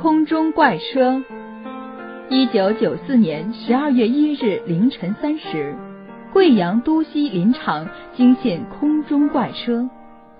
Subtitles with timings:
[0.00, 1.20] 空中怪车。
[2.30, 5.74] 一九九四年十二月一日凌晨三时，
[6.32, 9.90] 贵阳都西林场惊现空中怪车，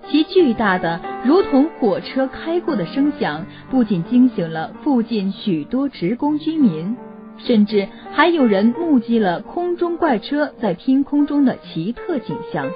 [0.08, 6.96] 其巨大的如同火车开过的声响，不仅惊醒了附近许多职工居民，
[7.36, 12.70] 甚至还有人目击了空中怪车在天空中的奇特景象。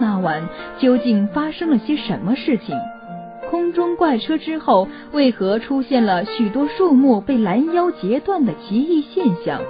[0.00, 0.48] 那晚
[0.80, 2.76] 究竟发生了些什么事情？
[3.50, 9.60] 空中怪车之后，为何出现了许多树木被拦腰截断的奇异现象？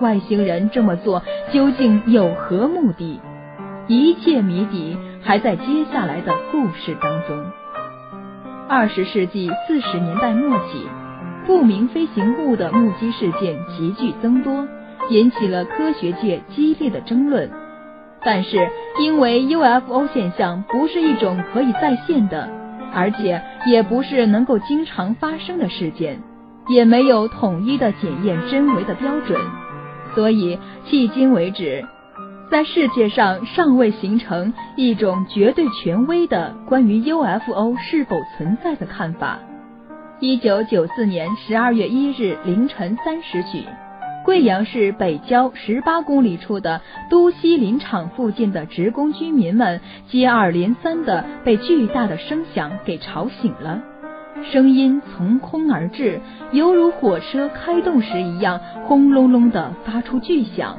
[0.00, 3.20] 外星人这么做究竟有何目的？
[3.86, 7.44] 一切谜底还在接下来的故事当中。
[8.68, 10.86] 二十世纪四十年代末起，
[11.46, 14.66] 不明飞行物的目击事件急剧增多，
[15.10, 17.50] 引起了科学界激烈的争论。
[18.24, 18.68] 但是，
[19.00, 22.48] 因为 UFO 现象不是一种可以再现的。
[22.94, 26.20] 而且也不是能够经常发生的事件，
[26.68, 29.40] 也没有统一的检验真伪的标准，
[30.14, 31.84] 所以迄今为止，
[32.50, 39.38] 在世界上尚未形成一种绝对权威的关于 UFO 是否存在的看法。
[40.20, 43.64] 一九九四年十二月一日凌晨三时许。
[44.24, 53.82] 贵阳市北郊十八公里处的都西林场附近的职工居民们接二连三的被巨大的声响给吵醒了，
[54.52, 56.20] 声音从空而至，
[56.52, 60.78] 犹如火车开动时一样，轰隆隆的发出巨响。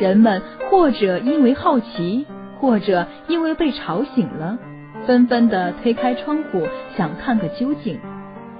[0.00, 2.26] 人们或者因为好奇，
[2.58, 4.58] 或者因为被吵醒了，
[5.06, 6.66] 纷纷的推开窗户
[6.96, 8.00] 想看个究竟，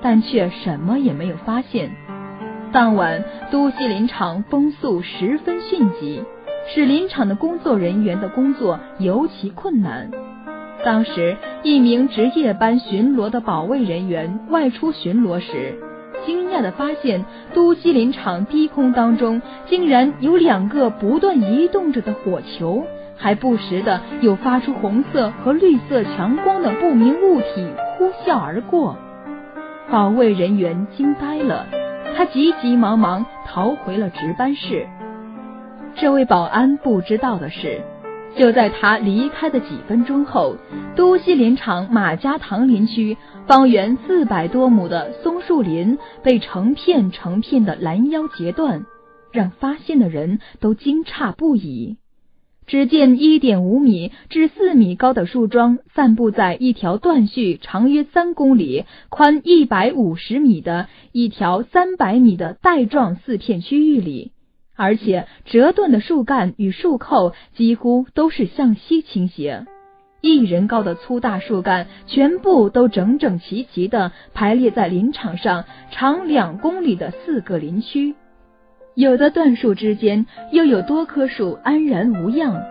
[0.00, 1.90] 但却什么也没有发现。
[2.74, 3.22] 当晚，
[3.52, 6.20] 都西林场风速十分迅疾，
[6.66, 10.10] 使林场的工作人员的工作尤其困难。
[10.84, 15.78] 当时，一名值夜班巡逻的保卫人员外出巡逻时，
[16.26, 22.82] 惊讶地发现都西林场低空当中竟然有两个不断移动着的火球，
[23.16, 28.96] 还不时的有发出红色和绿色强光的不明物体呼啸而过。
[29.88, 31.66] 保卫人员惊呆了。
[32.16, 34.86] 他急急忙忙逃回了值班室。
[35.96, 37.82] 这位保安不知道的是，
[38.36, 40.56] 就在他离开的几分钟后，
[40.96, 43.16] 都西林场马家塘林区
[43.46, 48.86] 方圆四百多亩的松树林被成片成片的拦腰截断，
[49.32, 51.96] 让发现的人都惊诧不已。
[52.66, 64.32] 只见一点五米至四米高的树桩散布在一条断续长约三公里、宽一百五十米的一条三百米的带状四片区域里，
[64.74, 69.66] 而且折断的树干与树扣几乎都是向西倾斜，
[70.22, 78.14] 一人高的粗大树干全部都整整齐齐的排列在林场上长两公里的四个林区。
[78.94, 82.62] 有的断树之间又有多棵树安然无恙，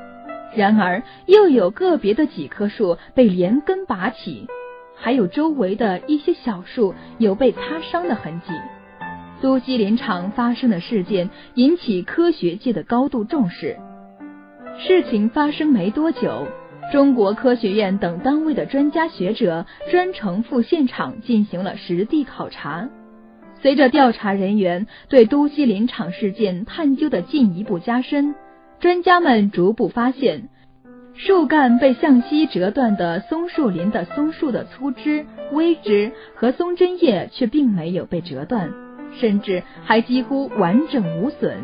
[0.55, 4.47] 然而又有个别的几棵树被连根拔起，
[4.95, 8.53] 还有周围的一些小树有被擦伤的痕迹。
[9.41, 13.75] 都西林场发生的事件引起科学界的高度重视。
[14.79, 16.47] 事情发生没多久，
[16.93, 22.87] 中国科学院等单位的专家学者专程赴现场进行了实地考察。
[23.63, 28.35] 随着调查人员对都西林场事件探究的进一步加深，
[28.81, 30.49] 专家们逐步发现，
[31.13, 38.69] 树干被向西折断的松树林的松树的粗枝、微枝和松针叶却并没有被折断，
[39.17, 41.57] 甚至还几乎完整无损。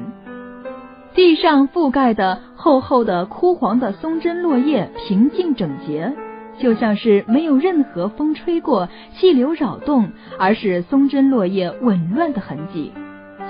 [1.14, 6.14] 地上覆盖的厚厚的枯黄的松针落叶平静整洁。
[6.60, 12.92] 就像是没有任何风吹过、气流扰动，而是松针落叶紊乱的痕迹。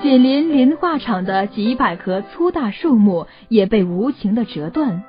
[0.00, 5.02] 紧邻磷化厂的几百棵粗大树木也被无情的折断，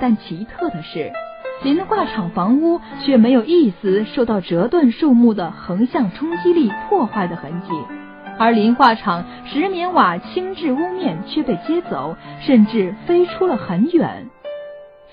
[0.00, 1.12] 但奇特的是，
[1.62, 7.68] 磷化厂房屋却没有一丝受到折断树木的横向冲击力破坏的痕迹，
[8.36, 14.26] 而磷化厂石棉瓦轻质屋面却被接走，甚至飞出了很远。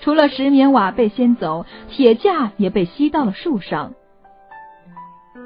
[0.01, 3.93] 除了石棉瓦被掀走，铁架也被吸到了树上。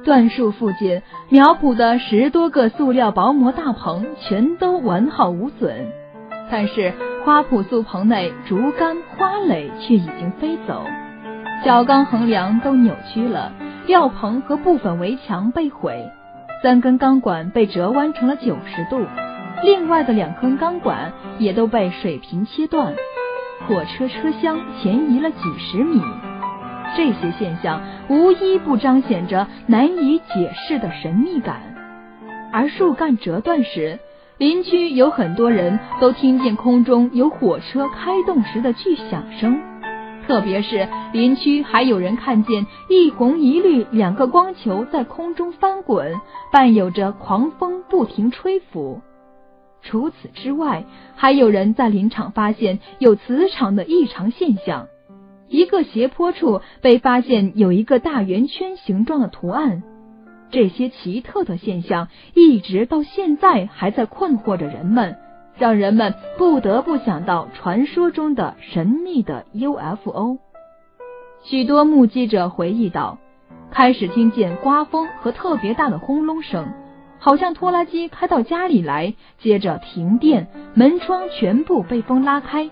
[0.04, 5.88] 断树附近苗圃的十多个塑料薄膜大棚全都完好无损，
[6.52, 6.94] 但是
[7.24, 10.84] 花圃塑棚内竹竿花蕾却已经飞走，
[11.63, 13.51] 角钢横梁都扭曲了，
[13.88, 16.12] 料棚和部分围墙被毁，
[16.62, 19.01] 三根钢管被折弯成了九十度，
[19.63, 22.94] 另外的两根钢管也都被水平切断。
[23.68, 26.00] 火车车厢前移了几十米，
[26.96, 31.62] 这些现象无一不彰显着难以解释的神秘感。
[32.52, 34.00] 而树干折断时，
[34.38, 39.60] 邻居有很多人都听见空中有火车开动时的巨响声，
[40.28, 46.13] 特别是邻居还有人看见一红一绿两个光球在空中翻滚，
[46.51, 49.01] 伴有着狂风不停吹拂。
[49.86, 50.84] 除此之外，
[51.16, 54.88] 还有人在林场发现有磁场的异常现象。
[55.48, 59.84] 一个斜坡处被发现有一个大圆圈形状的图案。
[60.50, 65.18] 这些奇特的现象一直到现在还在困惑着人们，
[65.58, 70.40] 让人们不得不想到传说中的神秘的 UFO。
[71.44, 73.20] 许多目击者回忆道，
[73.70, 76.68] 开始听见刮风和特别大的轰隆声。
[77.25, 80.45] 好像拖拉机开到家里来，接着停电，
[80.75, 82.69] 门窗全部被风拉开。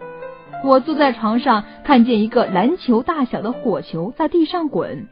[0.64, 5.08] 我坐在床上，看见一个篮球大小的火球在地上滚。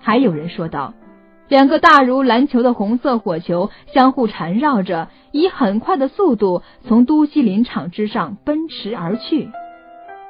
[0.00, 0.94] 还有人说道，
[1.48, 9.48] 两个大如篮球的红色火球相互缠绕着，以很快的速度从都西林场之上奔驰而去。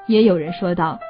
[0.06, 1.00] 也有人说道，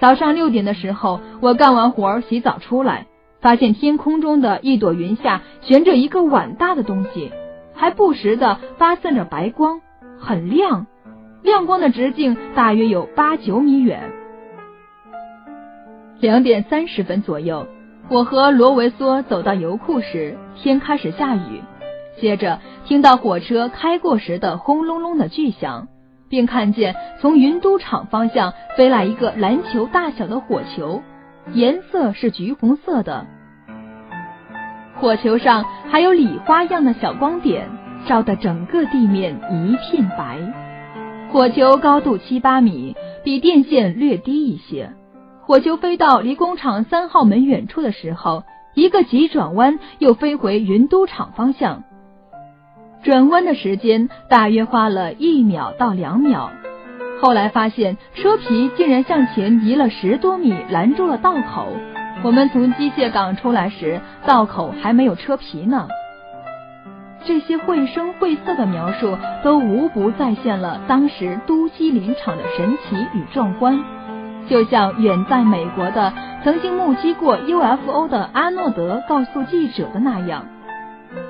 [0.00, 3.08] 早上六点的时候，我干完活洗澡出来。
[3.42, 7.32] 发现天空中的一朵云下悬着一个碗大的东西，
[7.74, 9.80] 还不时的发散着白光，
[10.18, 10.86] 很亮，
[11.42, 14.12] 亮光的直径大约有八九米远。
[16.20, 17.66] 两点三十分左右，
[18.08, 21.62] 我和罗维梭走到油库时，天开始下雨，
[22.20, 25.88] 接着听到火车开过时的轰隆隆的巨响，
[26.28, 31.02] 并看见从云都厂方向飞来一个篮球大小的火球。
[31.50, 33.26] 颜色是橘红色的，
[34.94, 37.68] 火球上还有礼花样的小光点，
[38.06, 40.38] 照得整个地面一片白。
[41.30, 44.92] 火球高度七八米，比电线略低一些。
[45.42, 51.82] 火球飞到离工厂三号门远处的时候，一个急转弯，又飞回云都厂方向。
[53.02, 56.50] 转弯的时间大约花了一秒到两秒。
[57.22, 61.68] 后来发现车皮竟然向前移了十多米，拦住了道口。
[62.24, 65.86] 我们从机械港出来时，道口还没有车皮呢。
[67.24, 73.78] 这些绘声绘色的描述，都无不再现了当时都西林场的神奇与壮观。
[74.48, 80.46] 就像远在美国的曾经目击过 UFO 的阿诺德告诉记者的那样，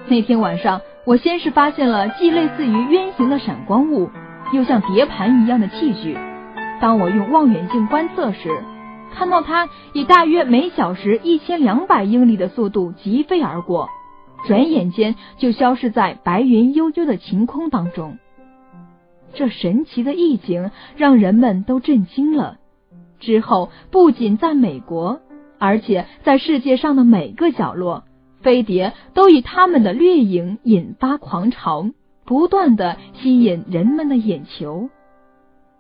[0.09, 4.09] 那天晚上，我先是发现了既类似于圆形的闪光物。
[4.53, 6.17] 又像碟盘一样的器具。
[6.81, 8.51] 当我用望远镜观测时，
[9.15, 13.89] 看到它以大约每小时一千两百英里的速度疾飞而过，
[14.47, 18.19] 转眼间就消失在白云悠悠的晴空当中。
[19.35, 22.57] 这神奇的异景让人们都震惊了。
[23.21, 25.21] 之后，不仅在美国，
[25.59, 28.05] 而且在世界上的每个角落，
[28.43, 31.87] 飞碟都以他们的掠影引发狂潮。
[32.25, 34.89] 不断的吸引人们的眼球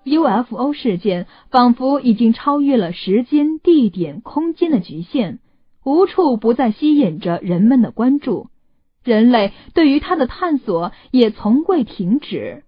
[0.04, 5.38] ，UFO 事件仿佛已经超越了时间、地点、空间的局限，
[5.84, 8.48] 无处不再吸引着人们的关注。
[9.04, 12.64] 人类对于它的探索也从未停止。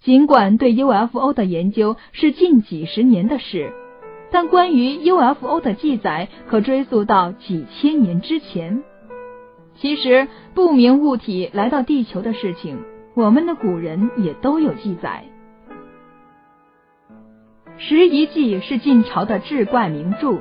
[0.00, 3.72] 尽管对 UFO 的研究是近几十年的事，
[4.32, 8.82] 但关于 UFO 的记载可追溯到几千年之前。
[9.76, 12.78] 其实，不明物体来到地球的事情。
[13.14, 15.24] 我们的古人也都有记载，
[17.76, 20.38] 《拾遗记》是晋朝的志怪名著，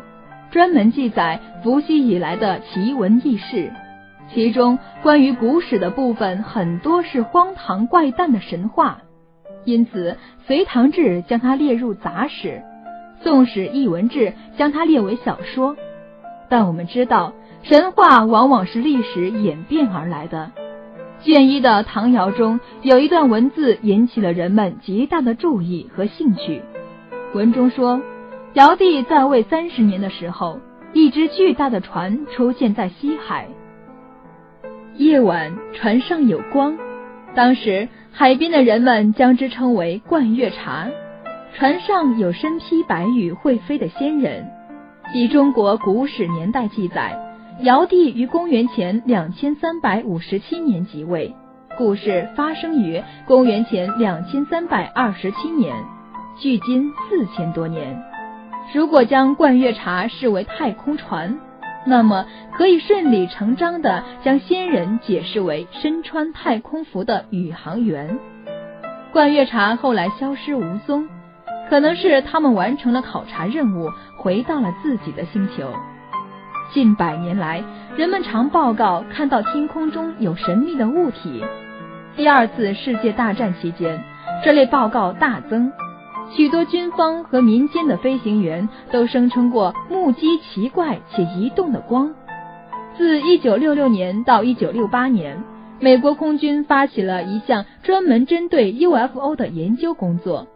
[0.52, 3.74] 专门记载伏羲以来的奇闻异事。
[4.34, 9.02] 其中关于古史的部分很多是荒唐怪诞的神话，
[9.66, 10.14] 因此
[10.48, 12.62] 《隋唐志》将它列入杂史，
[13.22, 15.76] 《宋史艺文志》将它列为小说。
[16.48, 20.54] 但我们知道，神话往往是历史演变而来的。
[21.24, 26.64] 卷一的唐尧中有一段文字引起了人们极大的注意和兴趣。
[27.34, 28.02] 文中说，
[28.54, 30.60] 尧帝在位三十年的时候，
[30.94, 33.48] 一只巨大的船出现在西海。
[34.98, 36.76] 夜晚船上有光，
[37.36, 40.90] 当时海边的人们将之称为冠月茶。
[41.54, 44.46] 船上有身披白羽会飞的仙人。
[45.14, 47.31] 据中国古史年代记载。
[47.64, 51.36] 尧帝于公元前两千三百五十七年即位，
[51.78, 55.76] 故事发生于公元前两千三百二十七年，
[56.40, 58.02] 距今四千多年。
[58.74, 61.38] 如果将冠月茶视为太空船，
[61.86, 62.26] 那么
[62.58, 68.18] 可以顺理成章的将仙人解释为身穿太空服的宇航员。
[69.14, 71.08] 冠月茶后来消失无踪，
[71.70, 75.72] 可能是他们完成了考察任务，回到了自己的星球。
[76.74, 77.64] 近百年来，
[77.98, 81.44] 人们常报告看到天空中有神秘的物体。
[82.16, 84.02] 第二次世界大战期间，
[84.44, 85.72] 这类报告大增，
[86.34, 92.14] 许多军方和民间的飞行员都声称过目击奇怪且移动的光。
[92.98, 95.44] 自1966年到1968年，
[95.80, 100.48] 美国空军发起了一项专门针对 UFO 的研究工作，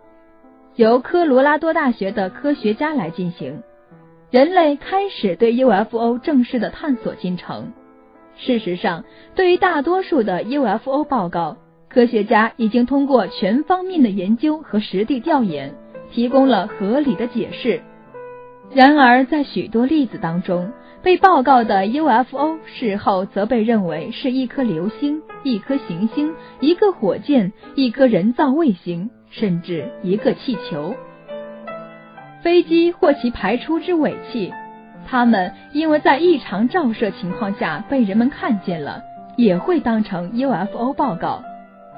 [0.75, 3.63] 由科罗拉多大学的科学家来进行。
[4.35, 7.71] 人类开始对 UFO 正式的探索进程。
[8.35, 11.55] 事实上，对于大多数的 UFO 报告，
[11.87, 15.73] 科学家已经通过全方面的研究和实地调研，
[16.11, 17.81] 提供了合理的解释。
[18.73, 20.69] 然而，在许多例子当中，
[21.01, 30.93] 被报告的 UFO 事后则被认为是一颗流星、一颗行星、一个火箭、一颗人造卫星，甚至一个气球。
[32.45, 34.53] 飞机或其排出之尾气，
[35.07, 39.01] 它们因为在异常照射情况下被人们看见了，
[39.35, 41.41] 也会当成 UFO 报告。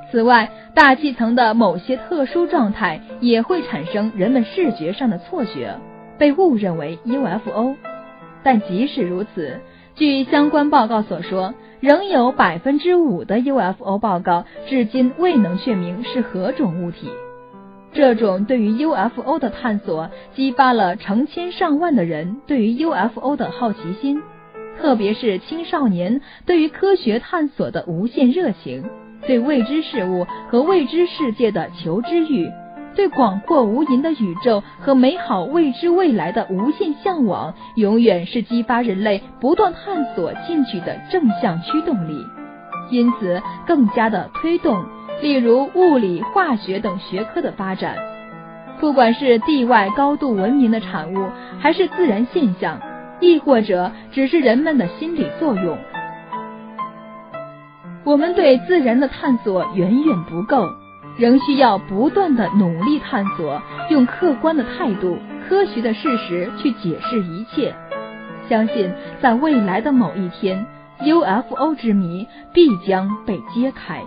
[0.09, 5.75] 此外，大气层的某些特殊状态也会产生人们视觉上的错觉，
[6.17, 7.75] 被误认为 UFO。
[8.41, 9.59] 但即使如此，
[9.95, 17.09] 据相关报告所说，仍有百分之五的 UFO 报告至今未能确明是何种物体。
[17.93, 24.21] 这种对于 UFO 的探索，激发了成千上万的人对于 UFO 的好奇心，
[24.79, 28.83] 特别是青少年对于科学探索的无限热情，
[29.25, 32.51] 对未知事物和未知世界的求知欲，
[32.95, 42.23] 对广阔无垠的宇宙和美好未知未来的无限向往，永远是激发人类不断探索进取的正向驱动力，
[42.91, 44.85] 因此更加的推动。
[45.21, 47.95] 例如物理、化学等学科的发展，
[48.79, 52.79] 不管是地外高度文明的产物，还是自然现象，
[53.19, 55.77] 亦或者只是人们的心理作用，
[58.03, 60.67] 我们对自然的探索远远不够，
[61.17, 63.59] 仍需要不断的努力探索，
[63.89, 65.17] 用客观的态度、
[65.49, 67.73] 科学的事实去解释一切。
[68.47, 70.65] 相信在未来的某一天
[71.01, 74.03] ，UFO 之谜必将被揭开。